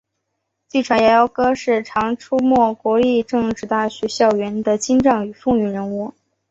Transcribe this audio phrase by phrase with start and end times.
[0.67, 6.11] 据传摇摇哥是常出没国立政治大学校园的精障与风云人物。